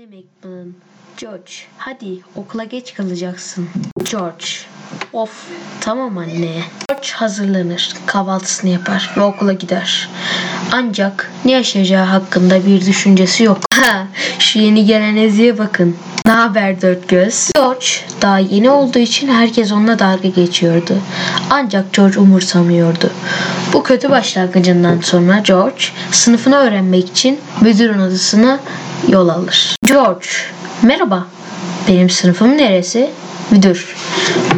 [0.00, 0.74] Anne McMillan.
[1.16, 3.68] George hadi okula geç kalacaksın.
[4.10, 4.44] George.
[5.12, 5.30] Of
[5.80, 6.62] tamam anne.
[6.88, 7.92] George hazırlanır.
[8.06, 10.08] Kahvaltısını yapar ve okula gider.
[10.72, 13.58] Ancak ne yaşayacağı hakkında bir düşüncesi yok.
[13.80, 14.06] Ha,
[14.38, 15.96] şu yeni gelen Ezi'ye bakın.
[16.26, 17.50] Ne haber dört göz?
[17.54, 17.86] George
[18.22, 20.94] daha yeni olduğu için herkes onunla dalga geçiyordu.
[21.50, 23.10] Ancak George umursamıyordu.
[23.72, 28.60] Bu kötü başlangıcından sonra George sınıfını öğrenmek için müdürün odasına
[29.08, 29.76] yol alır.
[29.86, 30.26] George,
[30.82, 31.26] merhaba.
[31.88, 33.10] Benim sınıfım neresi?
[33.50, 33.96] Müdür.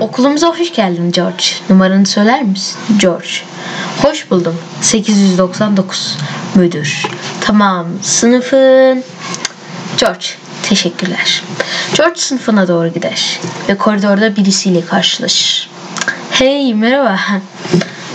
[0.01, 1.45] Okulumuza hoş geldin George.
[1.71, 2.79] Numaranı söyler misin?
[3.01, 3.29] George.
[4.03, 4.57] Hoş buldum.
[4.81, 6.17] 899.
[6.55, 7.03] Müdür.
[7.41, 7.87] Tamam.
[8.03, 9.05] Sınıfın...
[9.99, 10.27] George.
[10.63, 11.43] Teşekkürler.
[11.97, 15.71] George sınıfına doğru gider ve koridorda birisiyle karşılaşır.
[16.31, 17.19] Hey merhaba.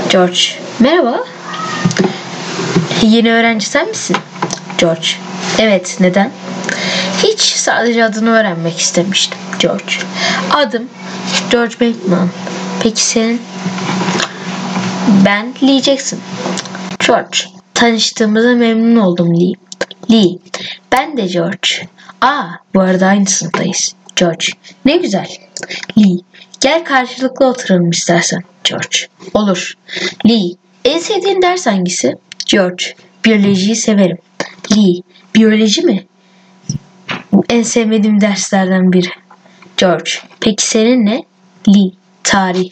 [0.09, 0.39] George.
[0.79, 1.23] Merhaba.
[3.01, 4.17] Yeni öğrenci sen misin?
[4.77, 5.07] George.
[5.59, 6.31] Evet neden?
[7.23, 9.39] Hiç sadece adını öğrenmek istemiştim.
[9.59, 9.93] George.
[10.51, 10.89] Adım
[11.51, 12.29] George Bateman.
[12.83, 13.41] Peki senin?
[15.25, 16.19] Ben Lee Jackson.
[17.07, 17.37] George.
[17.73, 19.53] Tanıştığımıza memnun oldum Lee.
[20.11, 20.37] Lee.
[20.91, 21.69] Ben de George.
[22.21, 23.95] Aa bu arada aynı sınıftayız.
[24.15, 24.45] George.
[24.85, 25.27] Ne güzel.
[25.97, 26.19] Lee.
[26.59, 28.43] Gel karşılıklı oturalım istersen.
[28.63, 28.97] George.
[29.33, 29.73] Olur.
[30.29, 30.55] Lee.
[30.85, 32.15] En sevdiğin ders hangisi?
[32.45, 32.85] George.
[33.25, 34.17] Biyolojiyi severim.
[34.75, 35.01] Lee.
[35.35, 36.05] Biyoloji mi?
[37.49, 39.09] En sevmediğim derslerden biri.
[39.77, 40.11] George.
[40.39, 41.23] Peki senin ne?
[41.67, 41.91] Lee.
[42.23, 42.69] Tarih.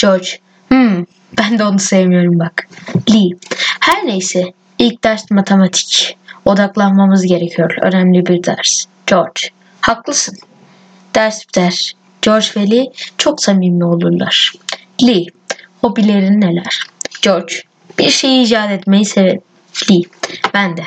[0.00, 0.28] George.
[0.68, 1.04] Hmm,
[1.38, 2.68] ben de onu sevmiyorum bak.
[3.10, 3.38] Lee.
[3.80, 4.52] Her neyse.
[4.78, 6.16] İlk ders matematik.
[6.44, 7.76] Odaklanmamız gerekiyor.
[7.82, 8.84] Önemli bir ders.
[9.06, 9.40] George.
[9.80, 10.36] Haklısın.
[11.14, 11.92] Ders biter.
[12.22, 12.86] George ve Lee
[13.18, 14.52] çok samimi olurlar.
[15.02, 15.24] Lee.
[15.80, 16.80] Hobilerin neler?
[17.22, 17.54] George.
[17.98, 19.40] Bir şey icat etmeyi severim.
[19.90, 20.02] Lee.
[20.54, 20.82] Ben de.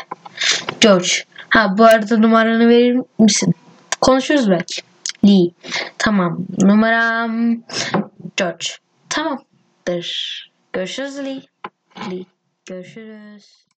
[0.81, 1.09] George.
[1.49, 3.53] Ha bu arada numaranı verir misin?
[4.01, 4.81] Konuşuruz belki.
[5.25, 5.51] Lee.
[5.97, 6.45] Tamam.
[6.61, 7.57] Numaram
[8.37, 8.67] George.
[9.09, 10.51] Tamamdır.
[10.73, 11.41] Görüşürüz Lee.
[12.11, 12.25] Lee.
[12.65, 13.57] Görüşürüz.